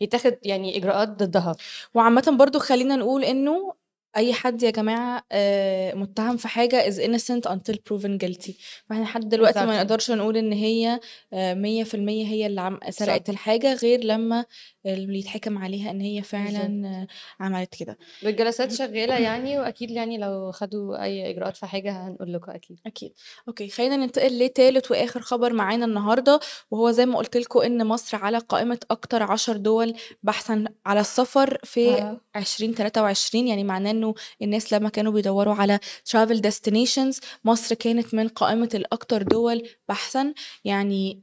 يتاخد 0.00 0.36
يعني 0.42 0.76
إجراءات 0.76 1.08
ضدها. 1.08 1.56
وعامةً 1.94 2.36
برضه 2.38 2.58
خلّينا 2.58 2.96
نقول 2.96 3.24
إنه 3.24 3.72
أي 4.16 4.32
حد 4.32 4.62
يا 4.62 4.70
جماعة 4.70 5.22
آآ 5.32 5.94
متهم 5.94 6.36
في 6.36 6.48
حاجة 6.48 6.90
is 6.90 6.94
innocent 6.94 7.50
until 7.50 7.74
proven 7.74 8.18
guilty 8.24 8.52
فإحنا 8.88 9.02
لحد 9.04 9.28
دلوقتي 9.28 9.66
ما. 9.66 9.76
نقدرش 9.76 10.10
نقول 10.10 10.36
إن 10.36 10.52
هي 10.52 11.00
آآ 11.32 11.54
100% 11.54 12.26
هي 12.26 12.46
اللي 12.46 12.60
عم 12.60 12.78
سرقت 12.90 13.26
صح. 13.26 13.30
الحاجة 13.30 13.74
غير 13.74 14.04
لمّا 14.04 14.44
اللي 14.86 15.18
يتحكم 15.18 15.58
عليها 15.58 15.90
إن 15.90 16.00
هي 16.00 16.14
بالضبط. 16.14 16.30
فعلًا 16.32 17.06
عملت 17.40 17.74
كده. 17.74 17.98
والجلسات 18.24 18.72
شغالة 18.72 19.18
يعني 19.18 19.58
وأكيد 19.58 19.90
يعني 19.90 20.18
لو 20.18 20.52
خدوا 20.52 21.02
أي 21.02 21.30
إجراءات 21.30 21.56
في 21.56 21.66
حاجة 21.66 22.08
هنقول 22.08 22.32
لكم 22.32 22.50
أكيد. 22.52 22.78
أكيد. 22.86 23.12
أوكي، 23.48 23.68
خلّينا 23.68 23.96
ننتقل 23.96 24.38
لتالت 24.38 24.90
وآخر 24.90 25.20
خبر 25.20 25.52
معانا 25.52 25.84
النهارده، 25.84 26.40
وهو 26.70 26.90
زي 26.90 27.06
ما 27.06 27.18
قُلت 27.18 27.36
لكم 27.36 27.60
إن 27.60 27.86
مصر 27.86 28.16
على 28.16 28.38
قائمة 28.38 28.78
أكتر 28.90 29.22
10 29.22 29.56
دول 29.56 29.94
بحثًا 30.22 30.64
على 30.86 31.00
السفر 31.00 31.58
في 31.64 31.88
آه. 31.94 32.20
2023 32.36 33.48
يعني 33.48 33.64
معناه 33.64 33.90
إنه 33.90 34.07
الناس 34.42 34.72
لمّا 34.72 34.88
كانوا 34.88 35.12
بيدوّروا 35.12 35.54
على 35.54 35.78
travel 36.10 36.36
destinations 36.48 37.20
مصر 37.44 37.74
كانت 37.74 38.14
من 38.14 38.28
قائمة 38.28 38.68
الأكتر 38.74 39.22
دول 39.22 39.68
بحثًا، 39.88 40.34
يعني 40.64 41.22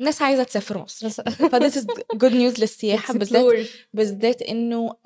ناس 0.00 0.22
عايزة 0.22 0.42
تسافر 0.42 0.78
مصر. 0.78 1.08
is 1.74 1.84
good 2.16 2.32
news 2.32 2.60
للسياحة 2.60 3.14
بالذات. 3.14 3.66
بالذات 3.94 4.42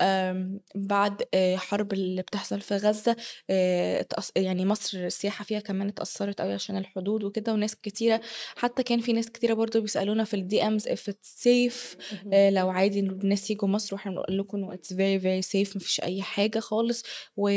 آمم 0.01 0.59
بعد 0.75 1.23
آآ 1.33 1.57
حرب 1.57 1.93
اللي 1.93 2.21
بتحصل 2.21 2.61
في 2.61 2.75
غزة 2.75 3.15
آآ 3.49 3.99
اتأث 3.99 4.29
يعني 4.35 4.65
مصر 4.65 4.97
السياحة 4.97 5.45
فيها 5.45 5.59
كمان 5.59 5.87
اتأثّرت 5.87 6.41
أوي 6.41 6.53
عشان 6.53 6.77
الحدود 6.77 7.23
وكده 7.23 7.53
وناس 7.53 7.75
كتيرة 7.75 8.21
حتى 8.55 8.83
كان 8.83 8.99
في 8.99 9.13
ناس 9.13 9.29
كتيرة 9.29 9.53
برضه 9.53 9.79
بيسألونا 9.79 10.23
في 10.23 10.33
it's 11.11 11.43
safe 11.43 11.97
اهم. 12.13 12.33
آآ 12.33 12.51
لو 12.51 12.69
عادي 12.69 12.99
الناس 12.99 13.49
ييجوا 13.49 13.67
مصر 13.69 13.95
وإحنا 13.95 14.11
بنقول 14.11 14.37
لكم 14.39 14.57
إنه 14.57 14.73
it's 14.75 14.89
very 14.95 15.21
very 15.23 15.47
safe 15.49 15.75
ما 15.75 15.81
فيش 15.81 16.01
أي 16.01 16.21
حاجة 16.21 16.59
خالص 16.59 17.03
و 17.37 17.49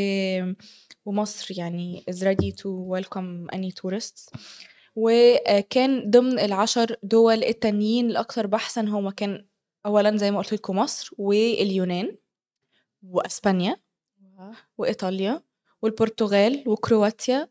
ومصر 1.06 1.54
يعني 1.58 2.04
is 2.10 2.14
ready 2.14 2.52
to 2.62 2.68
welcome 2.96 3.56
any 3.56 3.70
tourists. 3.82 4.30
وكان 4.98 6.10
ضمن 6.10 6.38
ال10 6.38 6.96
دول 7.02 7.44
التانيين 7.44 8.10
الأكثر 8.10 8.46
بحثًا 8.46 8.82
هو 8.88 9.10
كان 9.12 9.46
أولًا 9.86 10.16
زي 10.16 10.30
ما 10.30 10.38
قُلت 10.38 10.52
لكم 10.54 10.76
مصر 10.78 11.10
واليونان 11.18 12.16
وأسبانيا! 13.02 13.76
وإيطاليا 14.78 15.42
والبرتغال 15.82 16.64
وكرواتيا، 16.68 17.48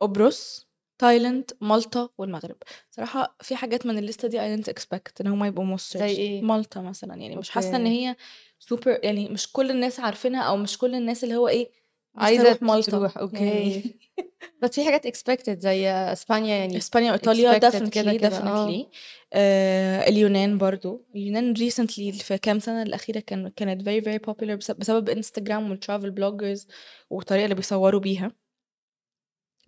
قبرص، 0.00 0.68
تايلاند، 0.98 1.50
مالطا 1.60 2.08
والمغرب. 2.18 2.56
صراحة 2.90 3.36
في 3.42 3.56
حاجات 3.56 3.86
من 3.86 3.98
ال 3.98 4.03
list 4.03 4.23
ة 4.23 4.28
دي 4.28 4.38
I 4.40 4.58
didn't 4.60 4.72
expect 4.74 5.12
إن 5.20 5.26
هُم 5.26 5.44
يبقوا 5.44 5.76
most 5.78 5.98
زي 5.98 6.06
إيه؟ 6.16 6.42
مالطا 6.42 6.82
مثلًا، 6.82 7.14
يعني 7.16 7.36
مش 7.36 7.50
حاسة 7.50 7.76
إن 7.78 7.86
okay. 7.86 7.96
هي 8.08 8.16
super 8.74 9.04
يعني 9.04 9.28
مش 9.28 9.52
كل 9.52 9.70
الناس 9.70 10.00
عارفينها 10.00 10.42
أو 10.42 10.56
مش 10.56 10.78
كل 10.78 10.94
الناس 10.94 11.24
اللي 11.24 11.36
هو 11.36 11.48
إيه 11.48 11.70
نفسي 12.16 12.24
عايزة 12.26 12.48
أروح 12.48 12.62
مالطا 12.62 12.90
تروح، 12.92 13.18
okay. 13.18 13.82
بس 14.62 14.70
في 14.70 14.84
حاجات 14.84 15.06
expected 15.06 15.58
زي 15.58 15.88
أسبانيا 15.90 16.56
يعني 16.56 16.80
expected 16.80 17.18
كده، 17.34 17.70
definitely 17.70 18.16
كده 18.20 18.38
آه. 18.38 18.86
آآ 19.32 20.08
اليونان 20.08 20.58
برضه، 20.58 21.04
اليونان 21.14 21.54
recently 21.56 22.22
في 22.22 22.38
كام 22.42 22.58
سنة 22.58 22.82
الأخيرة 22.82 23.20
كان 23.20 23.48
كانت 23.48 23.82
very 23.88 24.30
popular 24.30 24.52
بس 24.52 24.70
بسبب 24.70 25.08
إنستجرام 25.08 25.76
وال 25.76 25.85
travel 25.85 26.10
bloggers 26.20 26.66
والطريقة 27.10 27.44
اللي 27.44 27.54
بيصوروا 27.54 28.00
بيها. 28.00 28.32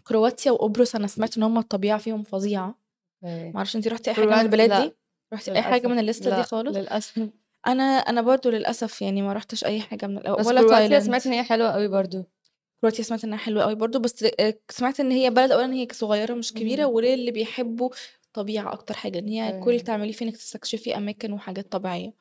كرواتيا 0.05 0.51
وقبرص 0.53 0.95
أنا 0.95 1.07
سمعت 1.07 1.37
إن 1.37 1.43
هُم 1.43 1.59
الطبيعة 1.59 1.99
فيهم 1.99 2.23
فظيعة. 2.23 2.79
okay. 3.25 3.51
ما 3.51 3.57
أعرفش 3.57 3.77
أنتِ 3.77 3.89
رُحتِ 3.89 4.09
أي 4.09 4.15
حاجة 4.15 4.27
من 4.27 4.33
البلاد 4.33 4.83
دي؟ 4.83 4.97
رُحتِ 5.35 5.49
أي 5.49 5.63
حاجة 5.63 5.87
من 5.87 5.93
للأسف 5.93 6.01
ال 6.01 6.07
list 6.07 6.31
ة 6.31 6.37
دي 6.37 6.43
خالص؟ 6.43 6.77
للأسف. 6.77 7.29
أنا 7.67 7.83
أنا 7.83 8.23
برضه 8.23 8.51
للأسف 8.51 9.03
يعني 9.03 9.23
ما 9.23 9.33
رُحتش 9.33 9.65
أي 9.65 9.81
حاجة 9.81 10.07
من 10.07 10.19
ال 10.19 10.37
بس 10.37 10.47
ولا 10.47 10.69
تايلاند. 10.69 11.03
سمعت 11.03 11.27
إن 11.27 11.33
هي 11.33 11.43
حلوة 11.43 11.69
أوي 11.69 11.89
برضه. 11.89 12.38
كرواتيا 12.81 13.05
سمعت 13.05 13.25
إنها 13.25 13.39
حلوة 13.39 13.63
أوي 13.65 13.75
برضه، 13.75 13.99
بس 13.99 14.25
آآ 14.41 14.55
سمعت 14.71 15.01
إن 15.01 15.11
هي 15.11 15.31
بلد 15.31 15.53
أولًا 15.53 15.75
هي 15.75 15.89
صغيرة 15.93 16.35
مش 16.35 16.53
كبيرة 16.53 16.85
اهم. 16.85 16.93
وللي 16.93 17.31
بيحبوا 17.31 17.91
الطبيعة 18.27 18.73
أكتر 18.73 18.95
حاجة، 18.95 19.19
إن 19.19 19.29
هي 19.29 19.61
كل 19.61 19.71
اللي. 19.71 19.83
تعمليه 19.83 20.13
في 20.13 20.25
إنِّك 20.25 20.37
تستكشفي 20.37 20.97
أماكن 20.97 21.33
وحاجات 21.33 21.73
طبيعية. 21.73 22.13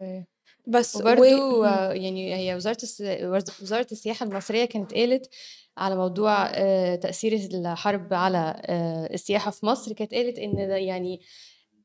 أوكي. 0.00 0.24
بس 0.66 0.96
وبرضه 0.96 1.58
و... 1.58 1.64
يعني 1.92 2.34
هي 2.34 2.54
وزارة 2.54 2.78
الس... 2.82 3.00
وزارة 3.62 3.86
السياحة 3.92 4.26
المصرية 4.26 4.64
كانت 4.64 4.94
قالت 4.94 5.30
على 5.78 5.96
موضوع 5.96 6.46
آه، 6.54 6.94
تأثير 6.94 7.32
الحرب 7.54 8.14
على 8.14 8.62
آه، 8.66 9.14
السياحة 9.14 9.50
في 9.50 9.66
مصر 9.66 9.92
كانت 9.92 10.14
قالت 10.14 10.38
ده 10.40 10.76
يعني 10.76 11.20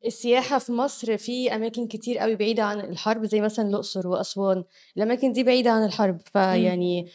السياحة 0.05 0.59
في 0.59 0.71
مصر 0.71 1.17
في 1.17 1.55
أماكن 1.55 1.87
كتير 1.87 2.17
قوي 2.17 2.35
بعيدة 2.35 2.63
عن 2.63 2.79
الحرب 2.79 3.25
زي 3.25 3.41
مثلا 3.41 3.69
الأقصر 3.69 4.07
وأسوان 4.07 4.63
الأماكن 4.97 5.31
دي 5.31 5.43
بعيدة 5.43 5.71
عن 5.71 5.85
الحرب 5.85 6.21
فيعني 6.33 7.07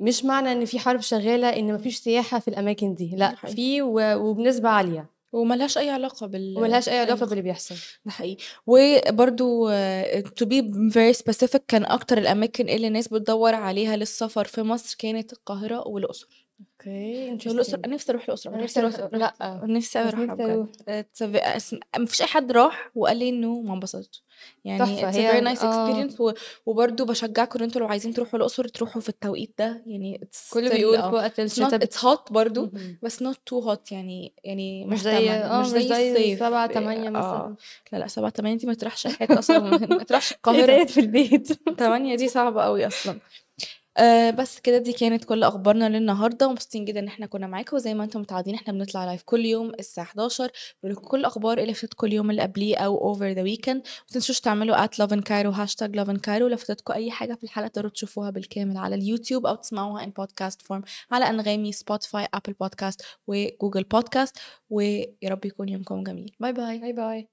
مش 0.00 0.24
معنى 0.24 0.52
إن 0.52 0.64
في 0.64 0.78
حرب 0.78 1.00
شغالة 1.00 1.48
إن 1.48 1.74
مفيش 1.74 1.98
سياحة 1.98 2.38
في 2.38 2.48
الأماكن 2.48 2.94
دي 2.94 3.10
لا 3.16 3.28
حقيقي. 3.36 3.54
في 3.56 3.82
و- 3.82 4.14
وبنسبة 4.16 4.68
عالية 4.68 5.10
وملهاش 5.32 5.78
أي 5.78 5.90
علاقة 5.90 6.26
بال 6.26 6.54
وملهاش 6.58 6.88
أي 6.88 6.98
علاقة 6.98 7.16
أيوة. 7.16 7.26
باللي 7.28 7.42
بيحصل 7.42 7.74
ده 8.04 8.10
حقيقي 8.10 8.42
آه، 9.70 10.20
to 10.20 10.46
be 10.46 10.62
very 10.94 11.18
specific 11.18 11.60
كان 11.68 11.84
أكتر 11.84 12.18
الأماكن 12.18 12.68
اللي 12.68 12.86
الناس 12.88 13.08
بتدور 13.08 13.54
عليها 13.54 13.96
للسفر 13.96 14.44
في 14.44 14.62
مصر 14.62 14.96
كانت 14.98 15.32
القاهرة 15.32 15.88
والأقصر 15.88 16.41
أوكي 16.80 17.32
الاقصر 17.46 17.80
نفسي 17.86 18.12
أروح 18.12 18.24
الاقصر 18.24 18.50
أنا 18.50 18.62
نفسي 18.62 18.80
أروح 18.80 18.94
لا 19.12 19.34
نفسي 19.64 19.98
أروح. 19.98 20.24
بجد 20.34 20.66
مفيش 21.98 22.20
أي 22.22 22.26
حد 22.26 22.52
راح 22.52 22.90
وقال 22.94 23.16
لي 23.16 23.28
إنه 23.28 23.60
ما 23.60 23.74
انبسطش 23.74 24.22
يعني 24.64 24.78
تحفة، 24.78 25.10
it's 25.10 25.14
a 25.14 25.16
هي- 25.16 25.40
very 25.40 25.44
nice 25.56 25.62
آه. 25.64 25.92
experience 26.08 26.20
و... 26.20 26.32
وبرضو 26.66 27.04
بشجعكم 27.04 27.58
إن 27.58 27.64
أنتوا 27.64 27.80
لو 27.80 27.86
عايزين 27.86 28.14
تروحوا 28.14 28.36
الأقصر 28.38 28.68
تروحوا 28.68 29.00
في 29.02 29.08
التوقيت 29.08 29.54
ده 29.58 29.82
يعني 29.86 30.28
كله 30.52 30.70
بيقول 30.70 30.96
آه. 30.96 31.08
في 31.10 31.14
وقت 31.16 31.32
it's 31.40 31.44
not 31.58 31.74
الشتاء 31.74 31.84
hot 32.16 32.32
برضو 32.32 32.70
مهم. 32.72 32.98
بس 33.02 33.22
not 33.22 33.36
too 33.50 33.64
hot 33.66 33.92
يعني 33.92 34.32
يعني 34.44 34.86
مش 34.86 35.00
زي 35.02 35.44
مش 35.60 35.66
زي 35.66 36.12
الصيف. 36.12 36.38
سبعة 36.38 36.66
تمانية 36.66 37.08
آه. 37.08 37.10
مثلا 37.10 37.56
لا 37.92 37.98
لا 37.98 38.06
سبعة 38.06 38.30
تمانية 38.30 38.56
دي 38.58 38.66
ما 38.66 38.74
تروحش 38.74 39.06
أي 39.06 39.12
حتة 39.12 39.38
أصلا 39.38 39.58
ما 39.96 40.02
تروحش 40.04 40.32
إيه 40.32 40.36
القاهرة 40.36 40.78
ديت 40.78 40.90
في 40.90 41.00
البيت 41.00 41.52
تمانية 41.78 42.16
دي 42.16 42.28
صعبة 42.28 42.62
قوي 42.62 42.86
أصلا 42.86 43.18
آه 43.98 44.30
بس 44.30 44.60
كده 44.60 44.78
دي 44.78 44.92
كانت 44.92 45.24
كل 45.24 45.42
أخبارنا 45.42 45.88
للنهاردة 45.88 46.46
ومبسوطين 46.48 46.84
جدا 46.84 47.00
إن 47.00 47.06
إحنا 47.08 47.26
كنا 47.26 47.46
معاكم. 47.46 47.76
وزي 47.76 47.94
ما 47.94 48.04
أنتم 48.04 48.20
متعودين 48.20 48.54
إحنا 48.54 48.72
بنطلع 48.72 49.04
live 49.04 49.22
كل 49.22 49.44
يوم 49.44 49.72
الساعة 49.78 50.04
11 50.04 50.50
بنقول 50.82 50.92
لكم 50.96 51.08
كل 51.08 51.20
الاخبار 51.20 51.58
اللي 51.58 51.74
فاتتكم 51.74 52.06
اليوم 52.06 52.30
اللي 52.30 52.42
قبليه 52.42 52.76
أو 52.76 52.98
over 53.08 53.28
the 53.30 53.42
weekend 53.42 53.76
ما 53.76 53.82
تنسوش 54.08 54.40
تعملوا 54.40 54.86
at 54.86 54.90
love 55.02 55.14
Cairo 55.22 55.50
هاشتاج 55.50 56.00
love 56.00 56.20
Cairo 56.20 56.48
لو 56.48 56.56
فاتتكم 56.56 56.92
أي 56.94 57.10
حاجة 57.10 57.34
في 57.34 57.44
الحلقة 57.44 57.68
تقدروا 57.68 57.90
تشوفوها 57.90 58.30
بالكامل 58.30 58.76
على 58.76 58.94
اليوتيوب 58.94 59.46
أو 59.46 59.54
تسمعوها 59.54 60.04
in 60.04 60.10
podcast 60.10 60.62
form 60.62 60.82
على 61.10 61.24
أنغامي 61.28 61.72
Spotify 61.72 62.28
Apple 62.34 62.52
Podcasts 62.52 63.02
و 63.26 63.34
Google 63.34 63.82
Podcasts 63.84 64.38
ويا 64.70 65.06
رب 65.24 65.44
يكون 65.44 65.68
يومكم 65.68 66.02
جميل. 66.02 66.36
باي 66.40 66.52
باي 66.52 66.78
باي 66.78 66.92
باي 66.92 67.28